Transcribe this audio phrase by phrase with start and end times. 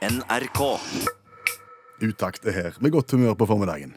[0.00, 0.60] NRK.
[2.00, 3.90] Utakt er her, med godt humør på formiddagen.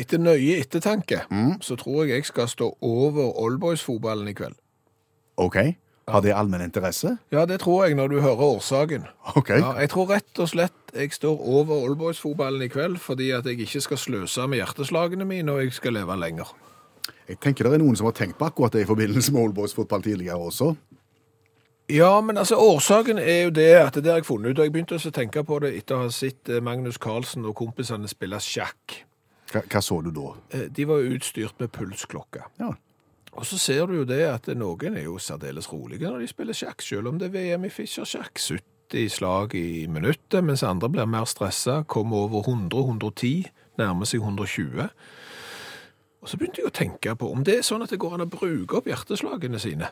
[0.00, 1.18] Etter nøye ettertanke
[1.60, 4.56] så tror jeg jeg skal stå over Oldboys-fotballen i kveld.
[5.36, 5.58] OK?
[6.08, 7.12] Har det allmenn interesse?
[7.28, 9.04] Ja, det tror jeg når du hører årsaken.
[9.36, 9.52] OK.
[9.52, 13.60] Ja, jeg tror rett og slett jeg står over Oldboys-fotballen i kveld fordi at jeg
[13.60, 16.56] ikke skal sløse med hjerteslagene mine, og jeg skal leve lenger.
[17.28, 19.76] Jeg tenker det er noen som har tenkt på akkurat det i forbindelse med Oldboys
[19.76, 20.72] fotball tidligere også.
[21.90, 24.72] Ja, men altså, årsaken er jo det at det har jeg funnet ut, og jeg
[24.74, 28.38] begynte å tenke på det etter å ha sett eh, Magnus Carlsen og kompisene spille
[28.44, 29.00] sjakk.
[29.50, 30.28] Hva, hva så du da?
[30.54, 32.44] Eh, De var jo utstyrt med pulsklokke.
[32.60, 32.70] Ja.
[33.34, 36.56] Og så ser du jo det at noen er jo særdeles rolige når de spiller
[36.56, 38.38] sjakk, selv om det er VM i Fischer-sjakk.
[38.38, 44.86] 70 slag i minuttet, mens andre blir mer stressa, kommer over 100-110, nærmer seg 120.
[46.20, 48.26] Og så begynte jeg å tenke på om det er sånn at det går an
[48.26, 49.90] å bruke opp hjerteslagene sine.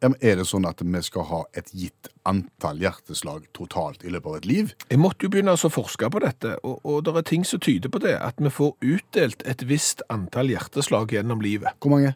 [0.00, 4.12] Ja, men Er det sånn at vi skal ha et gitt antall hjerteslag totalt i
[4.12, 4.70] løpet av et liv?
[4.88, 7.60] Jeg måtte jo begynne altså å forske på dette, og, og det er ting som
[7.60, 11.76] tyder på det, at vi får utdelt et visst antall hjerteslag gjennom livet.
[11.84, 12.14] Hvor mange?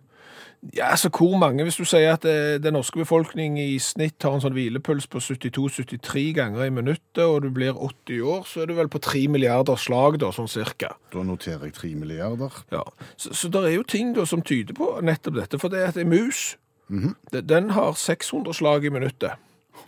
[0.72, 1.62] Ja, altså hvor mange?
[1.66, 5.20] Hvis du sier at eh, den norske befolkning i snitt har en sånn hvilepuls på
[5.20, 9.26] 72-73 ganger i minuttet, og du blir 80 år, så er du vel på 3
[9.28, 10.94] milliarder slag da, sånn cirka.
[11.12, 12.56] Da noterer jeg 3 milliarder.
[12.72, 12.82] Ja.
[13.16, 16.00] Så, så det er jo ting da som tyder på nettopp dette, for det at
[16.00, 16.54] en mus,
[16.88, 19.36] de- den har 600 slag i minuttet.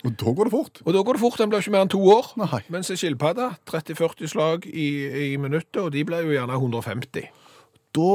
[0.05, 0.79] Og da går det fort.
[0.85, 2.27] Og da går det fort, den blir ikke mer enn to år.
[2.37, 2.59] Nei.
[2.69, 4.89] Mens en skilpadde, 30-40 slag i,
[5.33, 7.31] i minuttet, og de blir jo gjerne 150.
[7.97, 8.09] Da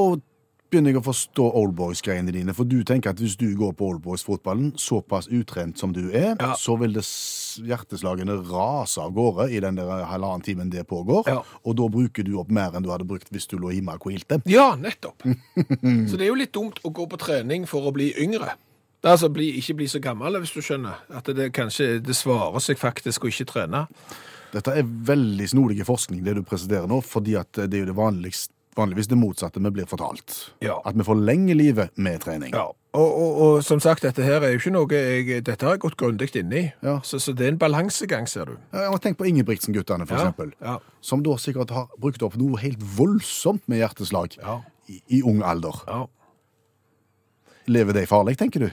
[0.72, 2.54] begynner jeg å forstå Oldboys-greiene dine.
[2.56, 6.54] For du tenker at hvis du går på Oldboys-fotballen, såpass utrent som du er, Ja.
[6.56, 7.04] så vil det
[7.68, 11.26] hjerteslagene rase av gårde i den der halvannen timen det pågår.
[11.28, 11.42] Ja.
[11.64, 14.08] Og da bruker du opp mer enn du hadde brukt hvis du lå hjemme og
[14.08, 14.40] hvilte.
[14.48, 15.22] Ja, nettopp.
[16.08, 18.54] Så det er jo litt dumt å gå på trening for å bli yngre.
[19.02, 21.00] Det altså bli, ikke bli så gammel, hvis du skjønner.
[21.10, 23.86] At det kanskje det svarer seg faktisk å ikke trene.
[24.52, 27.96] Dette er veldig snodig forskning, det du presenterer nå, fordi at det er jo det
[27.98, 30.36] vanligst, vanligvis det motsatte vi blir fortalt.
[30.64, 30.78] Ja.
[30.88, 32.54] At vi forlenger livet med trening.
[32.56, 35.76] Ja, og, og, og som sagt, dette her er jo ikke noe jeg, dette har
[35.76, 36.64] jeg gått grundig inn i.
[36.84, 36.98] Ja.
[37.04, 38.56] Så, så det er en balansegang, ser du.
[38.72, 40.54] Ja, har tenkt på Ingebrigtsen-guttene, for eksempel.
[40.64, 40.78] ja.
[41.04, 44.36] Som da sikkert har brukt opp noe helt voldsomt med hjerteslag
[44.88, 45.80] i, i ung alder.
[45.88, 46.04] Ja.
[47.70, 48.70] Lever de farlig, tenker du?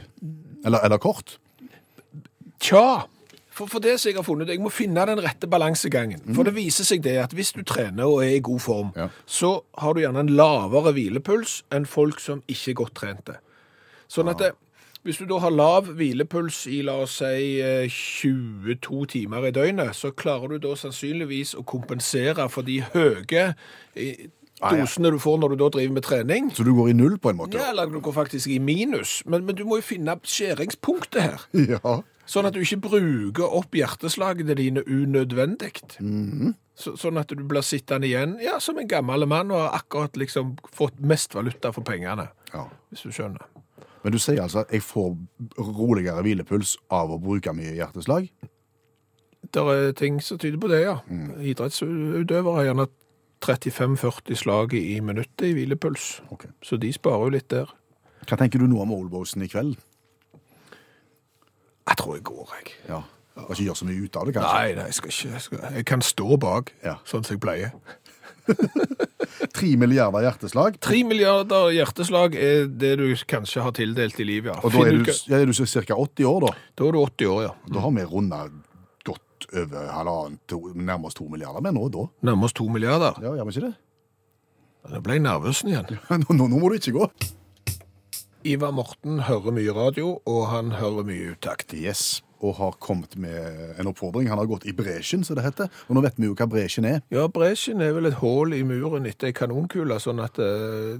[0.65, 1.37] Eller, eller kort?
[2.59, 3.05] Tja,
[3.59, 6.23] for, for det som jeg har funnet, jeg må finne den rette balansegangen.
[6.37, 9.09] For det viser seg det at hvis du trener og er i god form, Ja.
[9.27, 9.51] så
[9.83, 13.37] har du gjerne en lavere hvilepuls enn folk som ikke er godt trente.
[14.09, 14.51] Sånn at det,
[15.05, 19.93] hvis du da har lav hvilepuls i, la oss si, eh, 22 timer i døgnet,
[19.95, 23.53] så klarer du da sannsynligvis å kompensere for de høye
[23.95, 24.27] eh,
[24.59, 26.49] Ah, dosene du får når du da driver med trening.
[26.51, 27.55] Så du går i null, på en måte?
[27.55, 29.21] Ja, eller du går faktisk i minus.
[29.25, 31.45] Men, men du må jo finne skjæringspunktet her.
[31.77, 31.93] Ja.
[32.29, 35.71] Sånn at du ikke bruker opp hjerteslagene dine unødvendig.
[36.79, 40.15] så, sånn at du blir sittende igjen ja, som en gammel mann og har akkurat
[40.19, 42.67] liksom fått mest valuta for pengene, ja.
[42.91, 43.47] hvis du skjønner.
[44.03, 45.17] Men du sier altså at jeg får
[45.57, 48.29] roligere hvilepuls av å bruke mye hjerteslag?
[49.49, 50.99] Det er ting som tyder på det, ja.
[51.41, 52.87] Idrettsutøvere har gjerne
[53.43, 56.51] 35-40 slag i minuttet i hvilepuls, Okay.
[56.63, 57.69] så de sparer jo litt der.
[58.27, 59.79] Hva tenker du nå om olbosen i kveld?
[61.89, 62.73] Jeg tror jeg går, jeg.
[62.89, 63.01] Ja.
[63.39, 64.53] Skal ikke gjøre så mye ut av det, kanskje?
[64.59, 65.29] Nei, nei, jeg skal ikke.
[65.33, 66.95] Jeg, skal, jeg kan stå bak, Ja.
[67.07, 67.71] sånn som jeg pleier.
[69.53, 74.57] Tre milliarder hjerteslag, Tre milliarder hjerteslag er det du kanskje har tildelt i livet, ja.
[74.63, 75.95] og da Finn er ut du, hva- ja, er du ca.
[75.95, 76.51] 80 år, da.
[76.79, 77.53] Da er du 80 år, ja.
[77.75, 78.39] Da har vi runda
[79.07, 81.61] godt over halvannen, to, nærmere to milliarder.
[81.65, 82.07] Men nå, da?
[82.31, 83.21] Nærmest to milliarder.
[83.23, 83.75] Ja, gjør vi ikke det?
[84.89, 85.93] Nå ble jeg nervøs igjen.
[86.25, 87.07] Nå, nå, nå må du ikke gå.
[88.47, 91.73] Ivar Morten hører mye radio, og han hører mye utakt.
[91.75, 92.21] Yes.
[92.41, 94.29] Og har kommet med en oppfordring.
[94.31, 95.67] Han har gått i bresjen, som det heter.
[95.89, 97.01] Og nå vet vi jo hva bresjen er.
[97.11, 100.99] Ja, bresjen er vel et hål i muren etter ei kanonkule, sånn at eh,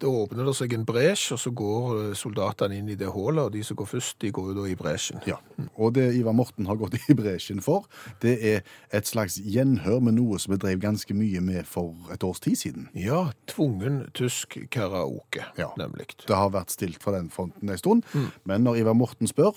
[0.00, 3.46] da åpner det seg en bresj, og så går eh, soldatene inn i det hålet,
[3.48, 5.22] og de som går først, de går jo da i bresjen.
[5.28, 5.38] Ja,
[5.76, 7.86] og det Ivar Morten har gått i bresjen for,
[8.20, 8.60] det er
[8.94, 12.58] et slags gjenhør med noe som vi drev ganske mye med for et års tid
[12.60, 12.90] siden.
[12.96, 15.70] Ja, tvungen tysk karaoke, Ja.
[15.80, 16.12] nemlig.
[16.26, 18.04] Det har vært stilt fra den fronten en stund,
[18.44, 19.56] men når Ivar Morten spør,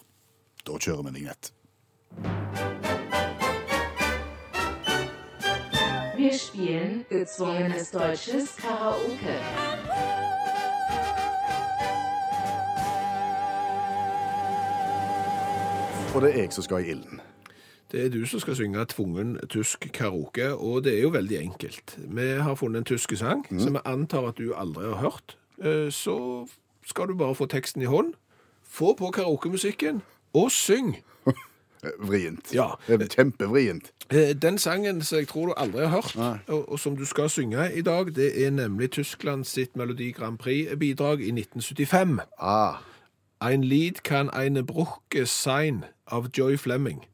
[0.67, 1.53] da kjører vi vignett.
[6.19, 9.37] Wir spielen gezwungenes deutsches Karaoke.
[16.15, 17.21] Og det er jeg som skal i ilden.
[17.91, 21.95] Det er du som skal synge tvungen tysk karaoke, og det er jo veldig enkelt.
[21.97, 25.37] Vi har funnet en tysk sang som vi antar at du aldri har hørt.
[25.63, 26.47] Eh, Så
[26.85, 28.13] skal du bare få teksten i hånd,
[28.63, 30.01] få på karaokemusikken
[30.33, 30.95] og syng.
[32.09, 32.53] Vrient.
[32.53, 32.73] Ja.
[32.87, 33.91] Kjempevrient.
[34.11, 36.15] Eh, Den sangen som jeg tror du aldri har hørt,
[36.47, 40.37] og, og som du skal synge i dag, det er nemlig Tyskland sitt Melodi Grand
[40.37, 42.19] Prix-bidrag i 1975.
[42.39, 42.73] Ah,
[43.41, 47.05] Ein Lied kan eine Bruche sein av Joy Fleming.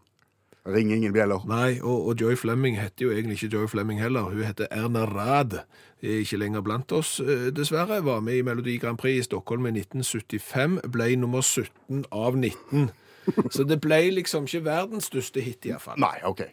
[0.66, 1.44] ring ingen bjeller.
[1.46, 4.22] Nei, og, og Joy Fleming heter jo egentlig ikke Joy Fleming heller.
[4.22, 5.60] Hun heter Erna Rad.
[6.02, 8.00] Er ikke lenger blant oss, eh, dessverre.
[8.06, 10.80] Var med i Melodi Grand Prix i Stockholm i 1975.
[10.92, 12.90] Ble nummer 17 av 19.
[13.50, 16.00] Så det ble liksom ikke verdens største hit, iallfall.
[16.02, 16.46] Nei, OK.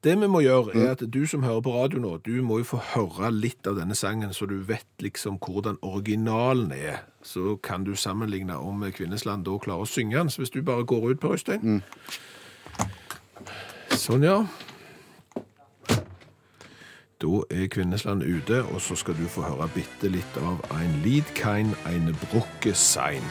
[0.00, 2.70] Det vi må gjøre, er at du som hører på radio nå, du må jo
[2.70, 7.02] få høre litt av denne sangen, så du vet liksom hvordan originalen er.
[7.20, 10.32] Så kan du sammenligne om Kvinnesland da klarer å synge den.
[10.32, 11.82] Så hvis du bare går ut, Per Øystein.
[13.92, 14.40] Sånn, ja.
[17.20, 21.76] Da er Kvinnesland ute, og så skal du få høre bitte litt av Ein Liedkein,
[21.84, 23.28] eine Brucke sein.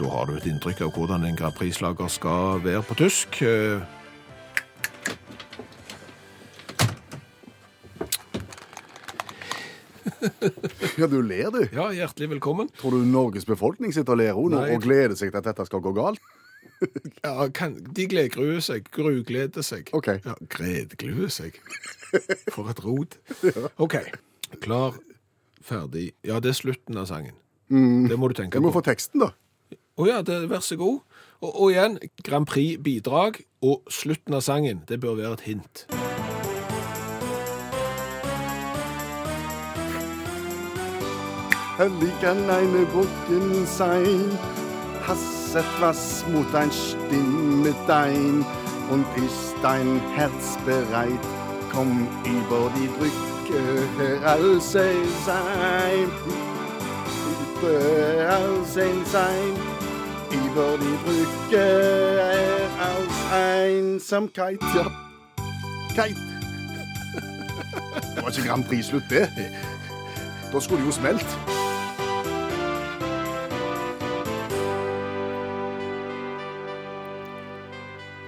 [0.00, 3.40] Da har du et inntrykk av hvordan en Grand Prix-slager skal være på tysk.
[11.00, 11.62] Ja, du ler, du.
[11.72, 12.68] Ja, hjertelig velkommen.
[12.76, 14.66] Tror du Norges befolkning sitter og ler hun, Nei.
[14.74, 16.20] og gleder seg til at dette skal gå galt?
[17.24, 19.90] Ja, kan, de gledgruer seg, grugleder seg.
[19.96, 20.08] Ok.
[20.24, 21.56] Ja, gredgluer seg.
[22.54, 23.18] For et rot.
[23.80, 23.98] Ok,
[24.64, 24.96] klar,
[25.64, 26.10] ferdig.
[26.24, 27.36] Ja, det er slutten av sangen.
[27.70, 28.64] Det må du tenke på.
[28.64, 29.30] Du må få teksten, da.
[30.00, 31.02] Å ja, det, vær så god.
[31.44, 35.82] Og, og igjen, Grand Prix-bidrag og slutten av sangen, det bør være et hint.
[41.76, 44.38] Hellig kann eine Brücken sein,
[45.06, 48.44] hast etwas Mut, ein Stimme dein,
[48.90, 51.28] und ist dein Herz bereit,
[51.72, 53.60] komm über die Brücke
[53.98, 55.08] heraus sein,
[57.62, 59.79] heraus sein,
[60.32, 64.86] über bruker, er heraus Einsamkeit, ja,
[65.94, 66.16] Keit.
[68.14, 69.28] Det var ikke Grand Prix-slutt, det.
[70.52, 71.38] Da skulle det jo smelt.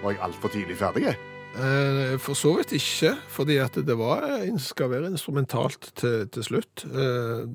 [0.02, 1.12] Var jeg altfor tidlig ferdig?
[1.52, 4.24] Eh, For så vidt ikke, fordi at det var,
[4.58, 6.84] skal være instrumentalt til, til slutt.
[6.88, 7.46] Eh,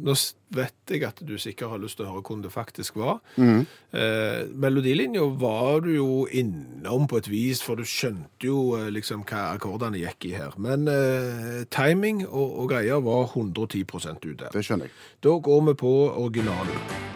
[0.00, 0.14] Nå
[0.54, 3.20] vet jeg at du sikkert har lyst til å høre hvordan det faktisk var.
[3.38, 9.26] Eh, melodilinja var du jo innom på et vis, for du skjønte jo eh, liksom
[9.28, 10.56] hva akkordene gikk i her.
[10.58, 14.50] Men eh, timing og, og greier var 110% ute.
[14.50, 14.98] Det skjønner jeg.
[15.26, 17.09] Da går vi på originalen.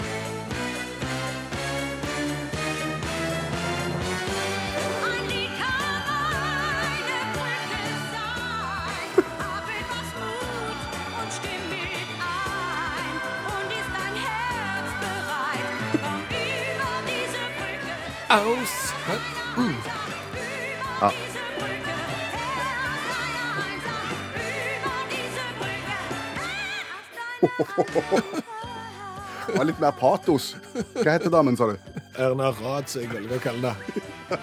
[29.44, 30.54] Det var litt mer patos.
[30.96, 31.76] Hva heter damen, sa du?
[32.16, 34.38] Erna Rad, som jeg velger å kalle det.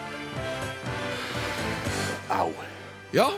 [2.32, 2.52] Au.
[3.16, 3.32] Ja.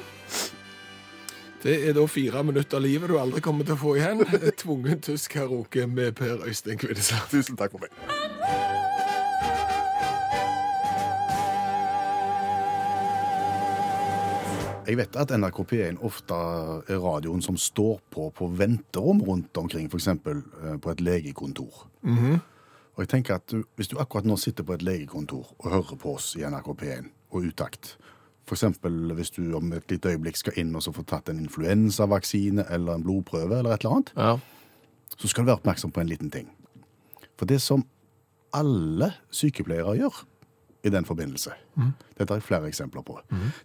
[1.63, 4.25] Det er da fire minutter av livet du aldri kommer til å få igjen.
[4.59, 7.31] Tvungen tysk karaoke med Per Øystein Kvindesland.
[7.31, 8.12] Tusen takk for meg.
[14.87, 16.35] Jeg vet at NRK P1 ofte
[16.91, 20.09] er radioen som står på på venterom rundt omkring, f.eks.
[20.81, 21.85] på et legekontor.
[22.93, 25.95] Og jeg tenker at du, Hvis du akkurat nå sitter på et legekontor og hører
[25.97, 27.97] på oss i NRK P1 og utakt,
[28.47, 28.63] f.eks.
[29.15, 32.95] hvis du om et lite øyeblikk skal inn og så få tatt en influensavaksine eller
[32.99, 34.37] en blodprøve, eller et eller annet, Ja.
[35.17, 36.49] så skal du være oppmerksom på en liten ting.
[37.37, 37.85] For det som
[38.53, 40.25] alle sykepleiere gjør
[40.83, 41.53] i den forbindelse,
[42.17, 43.17] dette har jeg flere eksempler på,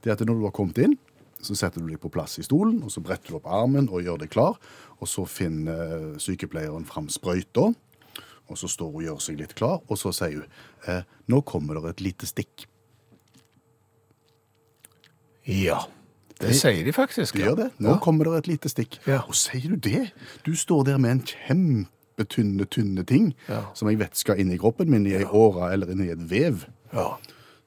[0.05, 0.95] det er at når du har kommet inn,
[1.43, 4.03] så setter du deg på plass i stolen, og så bretter du opp armen og
[4.03, 4.57] gjør deg klar,
[4.99, 7.69] og så finner sykepleieren fram sprøyta,
[8.49, 10.49] og så står hun og gjør seg litt klar, og så sier hun,
[10.89, 12.67] eh, nå kommer det et lite stikk.
[15.45, 15.85] ja.
[16.39, 17.35] Det sier de faktisk.
[17.35, 17.47] Det ja.
[17.49, 17.71] gjør det.
[17.83, 17.99] Nå Ja.
[17.99, 19.01] kommer det et lite stikk.
[19.09, 19.23] Ja.
[19.27, 20.13] Og sier du det?
[20.47, 23.65] Du står der med en kjempetynne, tynne ting, Ja.
[23.75, 26.19] som jeg vet skal inn i kroppen min, i ei åre eller inn i et
[26.31, 26.65] vev.
[26.93, 27.09] Ja.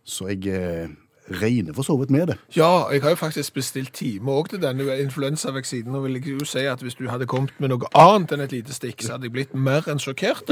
[0.03, 0.89] Så jeg, eh,
[1.31, 2.37] regner for så vidt med det.
[2.55, 5.95] Ja, jeg har jo faktisk bestilt time òg til denne influensavaksinen.
[5.95, 8.51] Og vil jeg jo si at hvis du hadde kommet med noe annet enn et
[8.51, 10.49] lite stikk, så hadde jeg blitt mer enn sjokkert.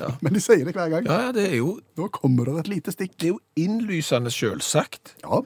[0.00, 0.10] Ja.
[0.20, 1.06] Men de sier det hver gang.
[1.06, 3.16] ja, det er jo, Nå kommer det et lite stikk.
[3.20, 5.16] det er jo innlysende selvsagt.
[5.24, 5.40] Ja,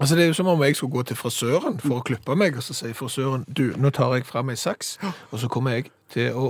[0.00, 2.56] Altså, det er jo som om jeg skulle gå til frisøren for å klippe meg,
[2.56, 4.96] og så sier frisøren, du, nå tar jeg frem ei saks,
[5.30, 6.48] og så kommer jeg til å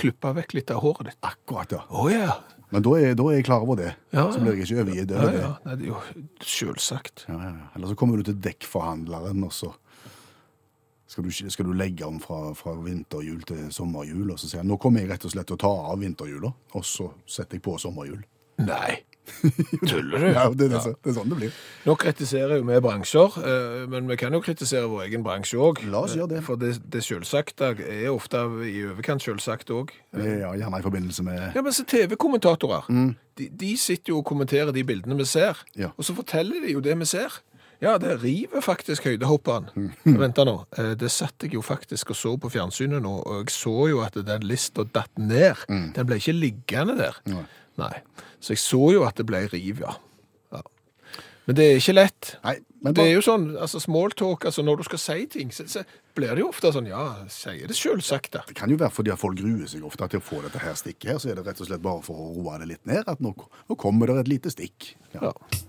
[0.00, 1.18] klippe vekk litt av håret ditt.
[1.24, 1.82] akkurat ja.
[1.90, 2.34] Å ja.
[2.74, 3.92] Men da er, da er jeg klar over det.
[4.10, 5.38] Ja, så blir jeg ikke overgitt Ja, det.
[5.38, 5.50] ja.
[5.64, 6.00] Nei, det er jo
[6.42, 7.26] selvsagt.
[7.28, 7.68] Ja, ja, ja.
[7.76, 9.70] Eller så kommer du til dekkforhandleren, og så
[11.06, 14.70] skal du, skal du legge om fra, fra vinterhjul til sommerhjul, og så sier han,
[14.72, 17.62] nå kommer jeg rett og slett til å ta av vinterhjula, og så setter jeg
[17.68, 18.24] på sommerhjul.
[18.64, 18.96] Nei.
[19.88, 20.26] Tuller du?
[20.32, 20.92] Ja, det, det, ja.
[21.04, 21.54] det er sånn det blir.
[21.86, 25.80] Nå kritiserer jo vi bransjer, eh, men vi kan jo kritisere vår egen bransje òg.
[25.92, 26.42] La oss gjøre det.
[26.46, 29.94] For det, det selvsagte er ofte i overkant selvsagt òg.
[30.18, 32.88] Ja, gjerne i forbindelse med Ja, men så TV-kommentatorer.
[33.40, 35.90] De, de sitter jo og kommenterer de bildene vi ser, Ja.
[35.96, 37.40] og så forteller de jo det vi ser.
[37.82, 39.66] Ja, det river faktisk høydehopperen.
[40.22, 40.54] Vent da nå.
[40.78, 43.98] Eh, Det satt jeg jo faktisk og så på fjernsynet nå, og jeg så jo
[44.06, 45.64] at den lista datt ned.
[45.68, 47.18] Den ble ikke liggende der.
[47.28, 47.42] Nei.
[47.80, 47.94] Nei.
[48.38, 49.96] Så jeg så jo at det ble riv, ja.
[50.54, 50.62] ja.
[51.48, 52.34] Men det er ikke lett.
[52.44, 55.66] Nei, men Det er jo sånn, altså smalltalk, altså når du skal si ting, så,
[55.70, 55.82] så
[56.16, 58.42] blir det jo ofte sånn, ja, sier det selvsagt da.
[58.48, 60.76] det kan jo være fordi at folk gruer seg ofte til å få dette her
[60.78, 63.08] stikket her, så er det rett og slett bare for å roe det litt ned,
[63.08, 64.92] at nå, nå kommer det et lite stikk.
[65.16, 65.30] Ja.
[65.30, 65.62] Ja.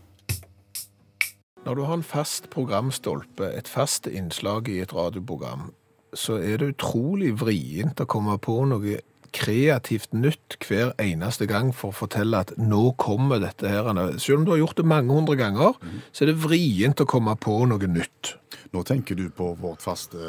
[1.66, 5.72] Når du har en fast programstolpe, et fast innslag i et radioprogram,
[6.14, 9.00] så er det utrolig vrient å komme på noe
[9.36, 13.90] kreativt nytt hver eneste gang for å fortelle at nå kommer dette her.
[14.22, 15.76] Selv om du har gjort det mange hundre ganger,
[16.16, 18.36] så er det vrient å komme på noe nytt.
[18.76, 20.20] Nå tenker du på vårt faste,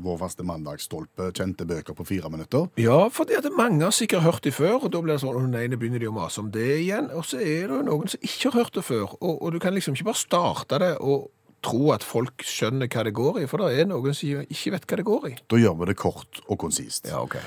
[0.00, 2.68] vår faste mandagsstolpe, kjente bøker på fire minutter.
[2.80, 5.36] Ja, for det er mange har sikkert hørt det før, og da blir det sånn,
[5.36, 8.12] å nei, nå begynner de å mase om det igjen, og så er det noen
[8.12, 10.94] som ikke har hørt det før, og, og du kan liksom ikke bare starte det
[11.00, 11.28] og
[11.64, 14.86] tro at folk skjønner hva det går i, for det er noen som ikke vet
[14.86, 15.32] hva det går i.
[15.50, 17.08] Da gjør vi det kort og konsist.
[17.10, 17.40] Ja, ok.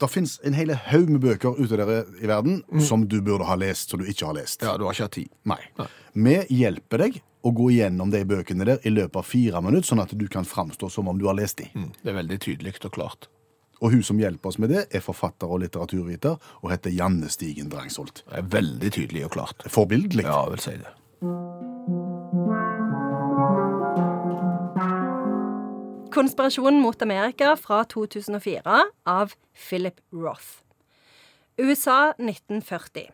[0.00, 1.90] Det finnes en hel haug med bøker ute der
[2.22, 4.62] i verden som du burde ha lest, som du ikke har lest.
[4.64, 5.28] Ja, du har ikke hatt tid.
[5.44, 5.60] Nei.
[5.78, 5.86] Nei.
[6.16, 10.02] Vi hjelper deg å gå gjennom de bøkene der i løpet av fire minutter, sånn
[10.02, 11.68] at du kan framstå som om du har lest de.
[11.74, 13.28] Mm, Det er veldig tydelig og klart.
[13.84, 17.68] Og hun som hjelper oss med det, er forfatter og litteraturviter, og heter Janne Stigen
[17.68, 18.22] Drangsholt.
[18.24, 19.66] Det er veldig tydelig og klart.
[19.68, 20.24] Forbildelig.
[20.24, 20.94] Ja, jeg vil si det.
[26.16, 30.62] Konspirasjonen mot Amerika fra 2004 av Philip Roth.
[31.58, 33.10] USA 1940.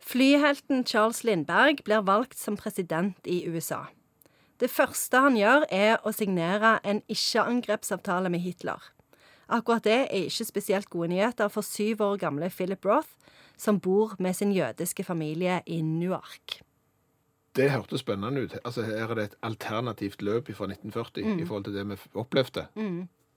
[0.00, 3.82] Flyhelten Charles Lindberg blir valgt som president i USA.
[4.56, 8.80] Det første han gjør, er å signere en ikke-angrepsavtale med Hitler.
[9.52, 13.12] Akkurat det er ikke spesielt gode nyheter for syv år gamle Philip Roth,
[13.60, 16.62] som bor med sin jødiske familie i Newark.
[17.56, 18.56] Det hørtes spennende ut.
[18.64, 22.66] Altså, her er det et alternativt løp fra 1940 i forhold til det vi opplevde.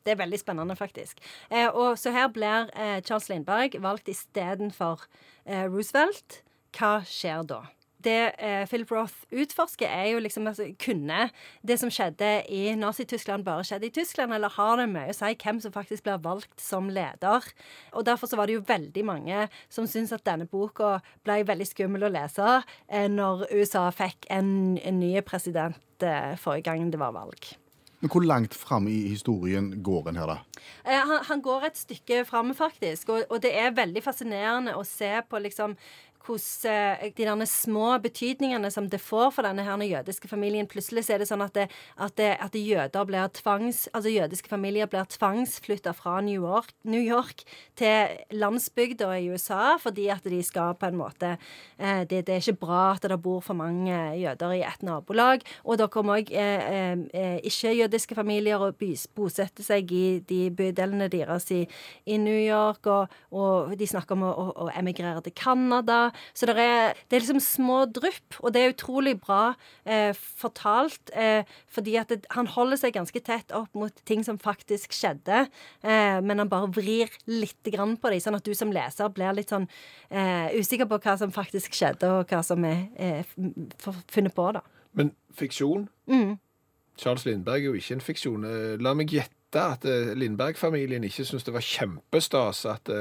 [0.06, 1.20] Det er veldig spennende, faktisk.
[1.52, 5.04] Eh, og så her blir eh, Charles Lindberg valgt istedenfor
[5.46, 6.42] eh, Roosevelt.
[6.76, 7.64] Hva skjer da?
[8.04, 11.30] Det eh, Philip Roth utforsker, er jo liksom altså, Kunne
[11.68, 15.34] det som skjedde i Nazi-Tyskland, bare skjedd i Tyskland, eller har det mye å si
[15.44, 17.48] hvem som faktisk blir valgt som leder?
[17.92, 21.68] Og Derfor så var det jo veldig mange som syntes at denne boka ble veldig
[21.68, 27.02] skummel å lese eh, når USA fikk en, en ny president eh, forrige gang det
[27.02, 27.52] var valg.
[28.00, 30.38] Men hvor langt fram i historien går en her, da?
[30.86, 33.10] Eh, Han, han går et stykke fram, faktisk.
[33.10, 35.76] Og, og det er veldig fascinerende å se på liksom
[36.26, 40.68] hvordan eh, de små betydningene som det får for denne her jødiske familien.
[40.68, 44.90] Plutselig er det sånn at, det, at, det, at jøder blir tvangs, altså jødiske familier
[44.92, 47.44] blir tvangsflytta fra New York, New York
[47.80, 51.36] til landsbygda i USA fordi at de skal på en måte
[51.78, 55.46] eh, det, det er ikke bra at det bor for mange jøder i et nabolag.
[55.64, 58.80] Og da kommer òg eh, eh, ikke-jødiske familier og
[59.16, 61.64] bosetter seg i de bydelene deres i,
[62.10, 66.09] i New York, og, og de snakker om å, å, å emigrere til Canada.
[66.34, 69.54] Så det er, det er liksom små drypp, og det er utrolig bra
[69.86, 74.40] eh, fortalt, eh, fordi at det, han holder seg ganske tett opp mot ting som
[74.42, 75.46] faktisk skjedde,
[75.84, 79.36] eh, men han bare vrir litt grann på dem, sånn at du som leser blir
[79.38, 79.68] litt sånn
[80.10, 83.34] eh, usikker på hva som faktisk skjedde, og hva som er eh,
[84.12, 84.64] funnet på, da.
[84.98, 85.88] Men fiksjon?
[87.00, 88.48] Charles Lindberg er jo ikke en fiksjon.
[88.48, 89.86] Eh, La meg gjette at
[90.20, 92.92] Lindberg-familien ikke syntes det var kjempestas at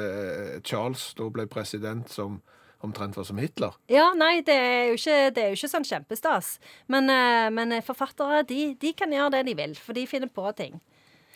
[0.65, 2.39] Charles da ble president som
[2.85, 3.75] omtrent var som Hitler.
[3.91, 6.53] Ja, nei, det er jo ikke, det er jo ikke sånn kjempestas.
[6.87, 10.47] Men, eh, men forfattere, de, de kan gjøre det de vil, for de finner på
[10.59, 10.79] ting.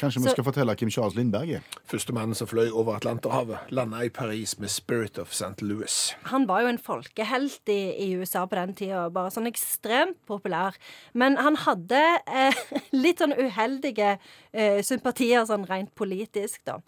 [0.00, 4.00] Kanskje vi skal fortelle Kim Charles Lindberg Førstemannen Første mannen som fløy over Atlanterhavet, landa
[4.02, 5.62] i Paris med Spirit of St.
[5.62, 6.14] Louis.
[6.32, 10.78] Han var jo en folkehelt i, i USA på den tida, bare sånn ekstremt populær.
[11.14, 12.62] Men han hadde eh,
[13.04, 16.80] litt sånn uheldige eh, sympatier sånn rent politisk, da.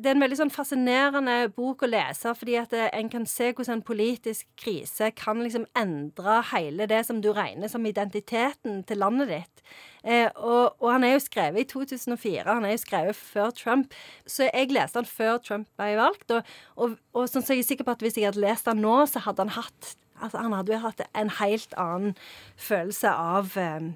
[0.00, 3.50] Det er en veldig sånn fascinerende bok å lese, fordi at eh, en kan se
[3.52, 9.02] hvordan en politisk krise kan liksom endre hele det som du regner som identiteten til
[9.02, 9.64] landet ditt.
[10.02, 13.92] Eh, og, og han er jo skrevet i 2004, han er jo skrevet før Trump.
[14.24, 17.86] Så jeg leste han før Trump ble valgt, og, og, og sånn så jeg sikker
[17.86, 20.70] på at hvis jeg hadde lest han nå, så hadde han hatt Altså, han hadde
[20.70, 22.12] jo hatt en helt annen
[22.54, 23.88] følelse av eh,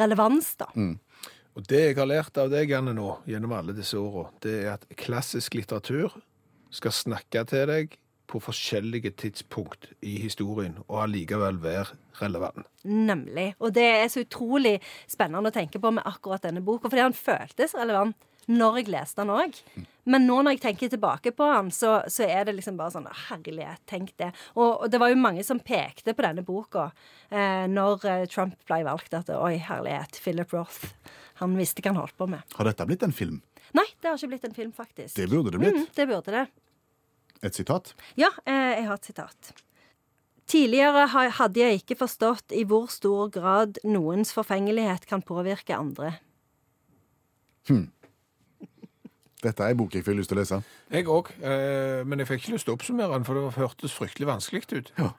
[0.00, 0.70] relevans, da.
[1.56, 4.74] Og det jeg har lært av deg, Anne, nå, gjennom alle disse åra, det er
[4.74, 6.12] at klassisk litteratur
[6.74, 7.96] skal snakke til deg
[8.28, 12.66] på forskjellige tidspunkt i historien, og allikevel være relevant.
[12.84, 13.54] Nemlig.
[13.62, 14.76] Og det er så utrolig
[15.08, 18.18] spennende å tenke på med akkurat denne boka, fordi han føltes relevant
[18.50, 19.60] når jeg leste den òg.
[20.06, 23.08] Men nå når jeg tenker tilbake på han, så, så er det liksom bare sånn
[23.26, 24.30] Herlighet, tenk det.
[24.54, 26.88] Og, og det var jo mange som pekte på denne boka
[27.28, 30.92] eh, når eh, Trump ble valgt, at oi, herlighet, Philip Roth.
[31.42, 32.56] Han visste hva han holdt på med.
[32.56, 33.40] Har dette blitt en film?
[33.76, 35.16] Nei, det har ikke blitt en film, faktisk.
[35.18, 35.80] Det burde det blitt.
[35.82, 36.44] Mm, det burde det.
[37.44, 37.92] Et sitat?
[38.16, 39.50] Ja, eh, jeg har et sitat.
[40.46, 46.14] Tidligere hadde jeg ikke forstått i hvor stor grad noens forfengelighet kan påvirke andre.
[49.46, 50.58] Dette er en bok jeg fikk lyst til å lese.
[50.90, 53.94] Jeg òg, eh, men jeg fikk ikke lyst til å oppsummere den, for det hørtes
[53.94, 54.90] fryktelig vanskelig ut.
[54.98, 55.12] Ja.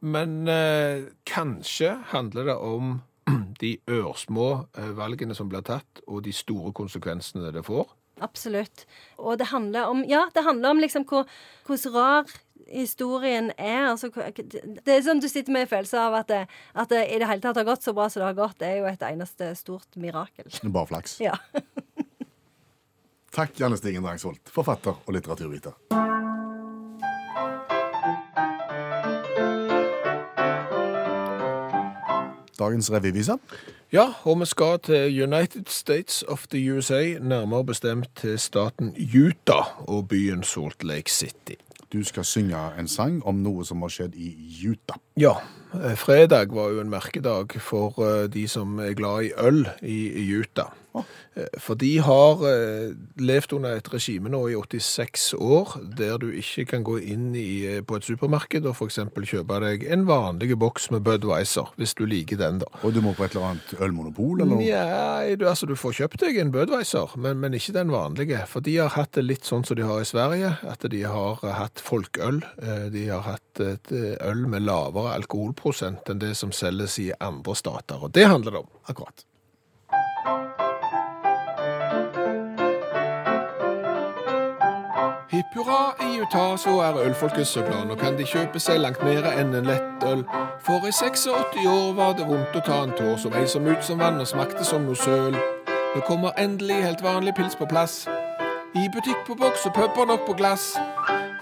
[0.00, 2.98] Men eh, kanskje handler det om
[3.62, 7.88] de ørsmå eh, valgene som blir tatt, og de store konsekvensene det får.
[8.20, 8.84] Absolutt.
[9.16, 11.28] Og det handler om Ja, det handler om liksom hvor,
[11.66, 12.38] hvordan rar
[12.70, 13.90] historien er.
[13.90, 16.40] Altså, det er sånn du sitter med en følelse av at det,
[16.74, 18.58] at det i det hele tatt har gått så bra som det har gått.
[18.60, 20.50] Det er jo et eneste stort mirakel.
[20.70, 21.18] Bare flaks.
[21.24, 21.36] Ja.
[23.30, 25.76] Takk, Janne Stigen Drangsholt, forfatter og litteraturviter.
[32.58, 33.38] Dagens revyvise.
[33.92, 39.78] Ja, og vi skal til United States of the USA, nærmere bestemt til staten Utah
[39.88, 41.54] og byen Salt Lake City.
[41.92, 44.34] Du skal synge en sang om noe som har skjedd i
[44.66, 44.98] Utah.
[45.18, 45.36] Ja,
[45.74, 50.30] eh, fredag var jo en merkedag for eh, de som er glad i øl i
[50.34, 50.70] Utah.
[50.94, 56.28] Eh, For de har eh, levd under et regime nå i 86 år, der du
[56.34, 60.56] ikke kan gå inn i, eh, på et supermarked og eksempel kjøpe deg en vanlig
[60.58, 62.66] boks med Budweiser, hvis du liker den da.
[62.82, 64.66] Og du må på et eller annet ølmonopol, eller noe?
[64.66, 68.42] Ja, du, altså du får kjøpt deg en Budweiser, men, men ikke den vanlige.
[68.50, 71.40] For de har hatt det litt sånn som de har i Sverige, at de har
[71.60, 72.42] hatt folkeøl.
[72.62, 77.54] Eh, De har hatt et øl med lavere alkoholprosent enn det som selges i andre
[77.58, 78.02] stater.
[78.02, 78.70] Og det handler det om.
[78.90, 79.24] Akkurat.
[85.40, 87.86] Hipp hurra, i Utah så er ølfolket glad.
[87.88, 90.24] Nå kan de kjøpe seg langt mer enn en lettøl.
[90.60, 93.80] For i 86 år var det vondt å ta en tår som ei som ut
[93.86, 95.38] som vann og smakte som noe søl.
[95.94, 98.02] Nå kommer endelig helt vanlig pils på plass.
[98.76, 100.74] I butikk på boks og puber nok på glass.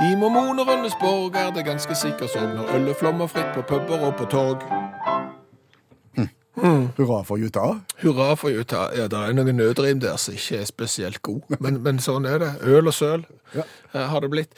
[0.06, 4.14] I mormonernes borg er det ganske sikkert sånn når ølet flommer fritt på puber og
[4.20, 4.62] på torg.
[6.96, 7.76] Hurra for Utah.
[8.02, 8.88] Hurra for Utah.
[8.96, 12.38] Ja, det er noen nødrim der som ikke er spesielt god, men, men sånn er
[12.42, 12.50] det.
[12.66, 13.62] Øl og søl Ja.
[13.94, 14.50] eh, har det blitt.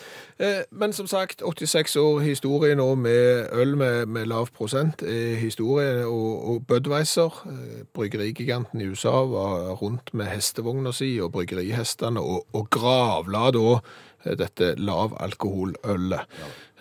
[0.43, 5.37] Eh, men som sagt, 86 år historie nå med øl med, med lav prosent er
[5.39, 12.21] historie, og, og Budweiser, eh, bryggerigiganten i USA, var rundt med hestevogna si og bryggerihestene,
[12.21, 13.81] og, og gravla da
[14.37, 16.21] dette lavalkoholølet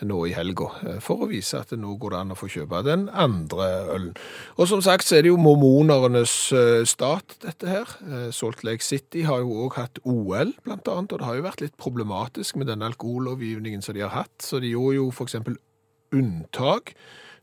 [0.08, 2.82] nå i helga, eh, for å vise at nå går det an å få kjøpe
[2.88, 4.10] den andre ølen.
[4.58, 7.94] Og som sagt så er det jo mormonernes eh, stat, dette her.
[8.08, 11.48] Eh, Salt Lake City har jo òg hatt OL, blant annet, og det har jo
[11.50, 15.60] vært litt problematisk med den alkohollovgivningen som de har hatt, så de gjorde jo eksempel
[16.16, 16.94] unntak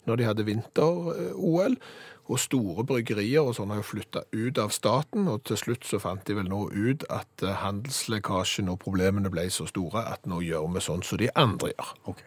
[0.07, 1.81] når de hadde vinter-OL.
[2.27, 6.01] Og store bryggerier og sånn har jo flytta ut av staten, og til slutt så
[6.03, 10.67] fant de vel nå ut at handelslekkasjen og problemene ble så store at nå gjør
[10.75, 11.93] vi sånn som de andre gjør.
[12.11, 12.25] Ok.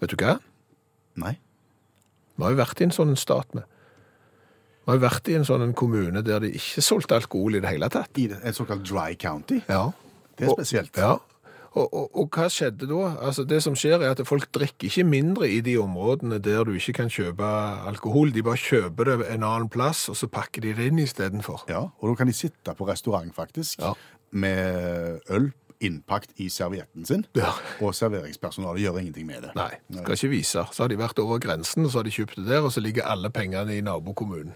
[0.00, 0.38] Vet du hva?
[1.18, 1.34] Nei.
[2.38, 3.64] Vi har jo vært i en sånn stat med.
[4.86, 7.68] Vi har jo vært i en sånn kommune der de ikke solgte alkohol i det
[7.74, 8.10] hele tatt.
[8.16, 9.62] I det- et såkalt dry county.
[9.68, 9.90] Ja.
[10.36, 10.96] Det er spesielt.
[10.96, 11.18] Ja.
[11.74, 13.16] Og, og, og hva skjedde da?
[13.26, 16.72] Altså Det som skjer er at folk drikker ikke mindre i de områdene der du
[16.72, 17.44] ikke kan kjøpe
[17.86, 18.30] alkohol.
[18.32, 21.66] De bare kjøper det en annen plass, og så pakker de det inn istedenfor.
[21.68, 23.92] Ja, og da kan de sitte på restaurant faktisk, Ja.
[24.32, 27.52] med øl innpakt i servietten sin, Ja.
[27.80, 29.50] og serveringspersonalet gjør ingenting med det.
[29.54, 29.70] Nei,
[30.02, 30.64] skal ikke vise.
[30.72, 32.80] Så har de vært over grensen, og så har de kjøpt det der, og så
[32.80, 34.52] ligger alle pengene i nabokommunen.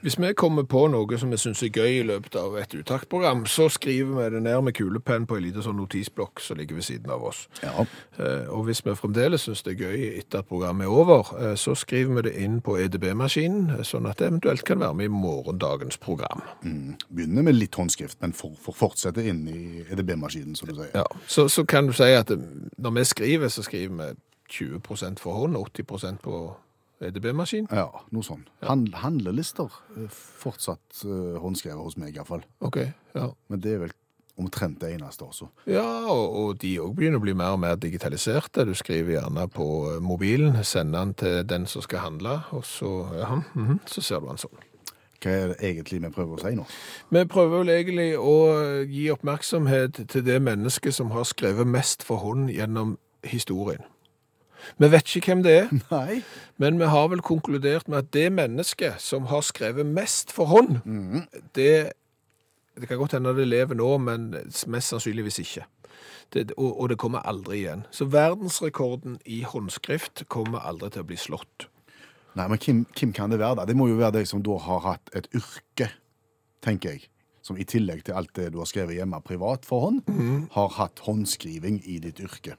[0.00, 3.42] Hvis vi kommer på noe som vi syns er gøy i løpet av et uttaktprogram,
[3.44, 6.86] så skriver vi det ned med kulepenn på en liten sånn notisblokk som ligger ved
[6.86, 7.42] siden av oss.
[7.60, 7.84] Ja.
[8.16, 11.54] Eh, Og hvis vi fremdeles syns det er gøy etter at programmet er over, eh,
[11.60, 15.10] så skriver vi det inn på EDB-maskinen, eh, sånn at det eventuelt kan være med
[15.10, 16.42] i morgendagens program.
[16.62, 20.94] Begynner med litt håndskrift, men for, for fortsette inn i EDB-maskinen, som du sier.
[20.94, 22.32] Ja, så, så kan du si at
[22.78, 24.10] når vi skriver, så skriver vi
[24.50, 24.80] 20
[25.20, 26.56] for hånd, 80% på
[27.08, 27.68] EDB-maskin.
[27.72, 28.44] Ja, noe sånn.
[28.66, 32.44] Han, handlelister er fortsatt uh, håndskrevet hos meg, iallfall.
[32.64, 32.82] Ok,
[33.16, 33.30] ja.
[33.48, 33.96] Men det er vel
[34.40, 35.50] omtrent det eneste også.
[35.68, 38.64] Ja, og, og de òg begynner å bli mer og mer digitaliserte.
[38.68, 42.94] Du skriver gjerne på eh, mobilen, sender den til den som skal handle, og så,
[43.20, 44.66] ja, mhm, så ser du den sånn.
[45.20, 46.64] Hva er det egentlig vi prøver å si nå?
[47.12, 48.36] Vi prøver vel egentlig å
[48.88, 52.96] gi oppmerksomhet til det mennesket som har skrevet mest for hånd gjennom
[53.28, 53.84] historien.
[54.78, 56.20] Vi vet ikke hvem det er, Nei.
[56.62, 60.80] men vi har vel konkludert med at det mennesket som har skrevet mest for hånd,
[61.56, 61.92] det,
[62.76, 64.30] det kan godt hende det lever nå, men
[64.66, 65.66] mest sannsynligvis ikke.
[66.30, 67.82] Det, og, og det kommer aldri igjen.
[67.90, 71.66] Så verdensrekorden i håndskrift kommer aldri til å bli slått.
[72.38, 73.64] Nei, men hvem, hvem kan det være da?
[73.66, 75.88] Det må jo være de som da har hatt et yrke,
[76.62, 77.08] tenker jeg.
[77.42, 80.02] Som i tillegg til alt det du har skrevet hjemme privat for hånd,
[80.54, 82.54] har hatt håndskriving i ditt yrke.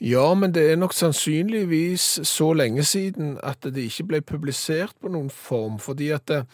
[0.00, 5.10] Ja, men det er nok sannsynligvis så lenge siden at det ikke ble publisert på
[5.10, 6.46] noen form, fordi at eh,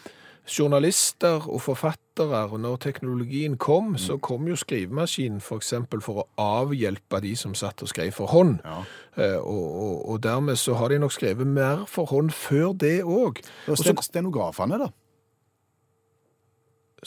[0.49, 7.19] journalister og forfattere, når teknologien kom, så kom jo skrivemaskinen for eksempel for å avhjelpe
[7.21, 8.59] de som satt og skrev for hånd.
[8.65, 8.81] Ja.
[9.17, 13.03] Eh, og, og, og dermed så har de nok skrevet mer for hånd før det
[13.03, 13.43] òg.
[13.67, 14.89] Og sten, stenografene, da?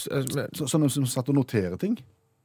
[0.07, 1.99] eh, sånne som satt og noterer ting?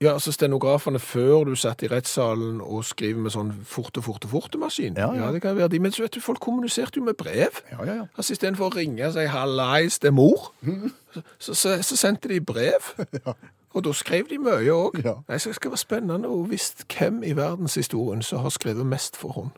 [0.04, 4.98] Ja, altså stenografene før du satt i rettssalen og skriver med sånn forte, forte, forte-maskin.
[5.00, 5.22] Ja, ja.
[5.26, 5.80] ja, det kan være de.
[5.80, 7.62] Men så vet du, folk kommuniserte jo med brev.
[7.72, 8.06] Ja, ja, ja.
[8.18, 10.52] Altså Istedenfor å ringe og si 'hallais, det er mor',
[11.46, 12.92] så, så, så sendte de brev.
[13.26, 13.38] ja.
[13.74, 15.00] Og da skrev de mye òg.
[15.06, 15.16] Ja.
[15.30, 19.18] Nei, Så det skal være spennende å visst hvem i verdenshistorien som har skrevet mest
[19.18, 19.56] for hånd.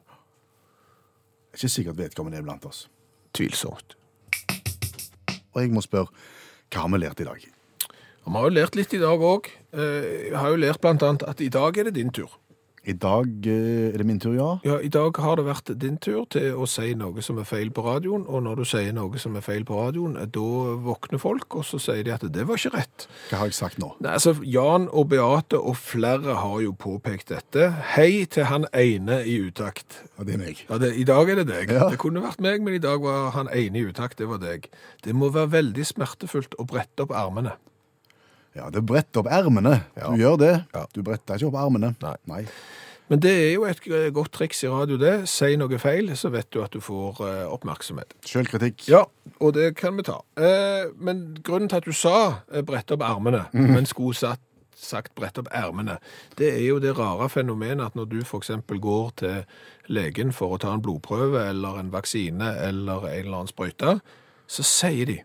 [1.52, 2.86] Det er ikke sikkert vedkommende er blant oss.
[3.34, 3.98] Tvilsomt.
[5.56, 6.12] Og jeg må spørre,
[6.72, 7.44] hva har vi lært i dag?
[8.26, 9.52] Vi har jo lært litt i dag òg.
[9.76, 12.34] Jeg har jo lært blant annet at i dag er det din tur.
[12.86, 14.50] I dag eh, er det min tur, ja.
[14.66, 17.72] Ja, I dag har det vært din tur til å si noe som er feil
[17.74, 20.52] på radioen, og når du sier noe som er feil på radioen, da
[20.86, 23.08] våkner folk, og så sier de at det var ikke rett.
[23.32, 23.90] Hva har jeg sagt nå?
[24.06, 27.72] Nei, altså, Jan og Beate og flere har jo påpekt dette.
[27.96, 30.04] Hei til han ene i utakt.
[30.20, 30.66] Ja, det er meg.
[30.70, 31.74] Ja, det, I dag er det deg.
[31.74, 31.90] Ja.
[31.90, 34.20] Det kunne vært meg, men i dag var han ene i utakt.
[34.22, 34.70] Det var deg.
[35.02, 37.58] Det må være veldig smertefullt å brette opp armene.
[38.56, 39.82] Ja, det bretter opp ermene.
[40.00, 40.10] Ja.
[40.14, 40.56] Du gjør det.
[40.74, 40.86] Ja.
[40.96, 41.94] Du bretter ikke opp armene.
[42.04, 42.16] Nei.
[42.32, 42.42] Nei.
[43.12, 43.84] Men det er jo et
[44.16, 45.14] godt triks i radio, det.
[45.30, 48.16] Si noe feil, så vet du at du får eh, oppmerksomhet.
[48.26, 48.88] Selvkritikk.
[48.90, 49.04] Ja,
[49.38, 50.18] og det kan vi ta.
[50.42, 52.16] Eh, men grunnen til at du sa
[52.50, 54.42] eh, brette opp armene, men skulle satt,
[54.76, 56.00] sagt brette opp ermene,
[56.40, 59.38] det er jo det rare fenomenet at når du eksempel går til
[59.88, 64.00] legen for å ta en blodprøve eller en vaksine eller en eller annen sprøyte,
[64.50, 65.20] så sier de,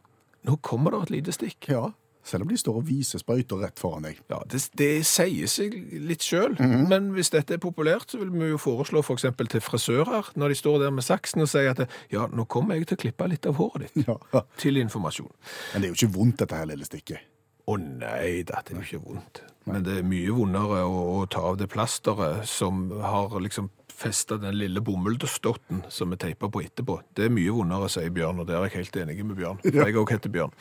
[0.45, 1.73] nå kommer det et lite stikk.
[1.73, 1.89] Ja.
[2.23, 4.19] Selv om de står og viser sprøyter rett foran deg.
[4.29, 5.73] Ja, det, det sier seg
[6.05, 9.25] litt sjøl, men hvis dette er populært, så vil vi jo foreslå f.eks.
[9.41, 12.91] til frisører, når de står der med saksen og sier at ja, nå kommer jeg
[12.91, 14.43] til å klippe litt av håret ditt, Ja.
[14.61, 15.33] til informasjon.
[15.73, 17.25] Men det er jo ikke vondt, dette her lille stikket.
[17.71, 19.43] Å nei da, det er jo ikke vondt.
[19.69, 23.69] Men det er mye vondere å, å ta av det plasteret som har liksom
[24.01, 27.01] festa den lille bomullsdotten som vi teipa på etterpå.
[27.15, 29.61] Det er mye vondere, sier Bjørn, og der er jeg helt enig med Bjørn.
[29.65, 30.55] For jeg òg heter Bjørn.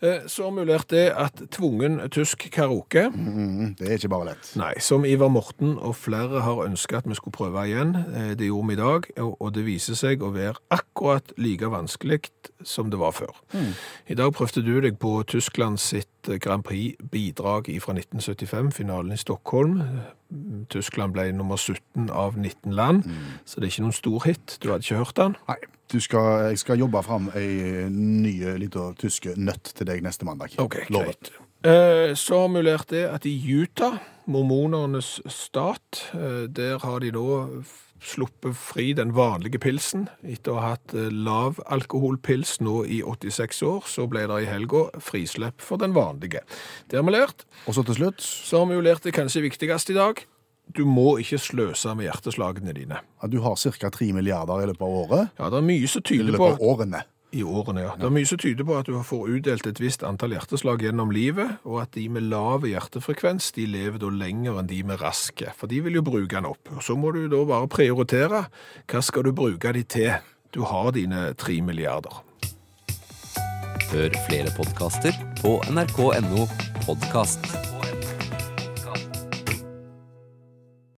[0.00, 4.52] Eh, Så vi det at tvungen tysk karaoke Mm, det er ikke bare lett.
[4.56, 7.96] Nei, som Ivar Morten og flere har ønsket at vi skulle prøve igjen.
[8.14, 9.02] Eh, Det gjorde vi i dag,
[9.40, 12.20] og det viser seg å være akkurat like vanskelig
[12.64, 13.34] som det var før.
[14.08, 19.16] I dag prøvde du deg på Tyskland sitt eh, Grand Prix-bidrag fra 1975, finalen i
[19.16, 19.82] Stockholm.
[20.70, 23.04] Tyskland ble nummer 17 av 19 land,
[23.44, 24.58] så det er ikke noen stor hit.
[24.62, 25.36] Du hadde ikke hørt den?
[25.48, 25.56] Nei,
[25.96, 30.54] skal, jeg skal jobbe fram ei ny liten tysk nøtt til deg neste mandag.
[30.60, 31.32] Ok, greit.
[31.64, 37.10] Eh, Så har vi lært det at i Utah, mormonernes stat, eh, der har de
[37.10, 37.64] nå
[38.00, 40.08] sluppet fri den vanlige pilsen.
[40.22, 44.50] Etter å ha hatt eh, lav alkoholpils nå i 86 år, så ble det i
[44.50, 46.44] helga frislepp for den vanlige.
[46.88, 47.44] Det har vi lært.
[47.66, 50.24] Og så til slutt, Så har vi jo lært det kanskje viktigste i dag.
[50.76, 52.98] Du må ikke sløse med hjerteslagene dine.
[53.22, 53.90] at du har ca.
[53.90, 55.30] 3 milliarder i løpet av året.
[55.38, 57.04] Ja, det er mye som I tyder løpet på av årene.
[57.30, 57.92] I årene, ja.
[57.98, 61.10] Det er mye som tyder på at du får utdelt et visst antall hjerteslag gjennom
[61.12, 65.52] livet, og at de med lav hjertefrekvens, de lever da lenger enn de med raske,
[65.56, 66.72] for de vil jo bruke den opp.
[66.72, 68.46] Og så må du da bare prioritere.
[68.88, 70.16] Hva skal du bruke de til?
[70.56, 72.22] Du har dine tre milliarder.
[73.88, 76.48] Hør flere podkaster på nrk.no
[76.84, 77.44] podkast.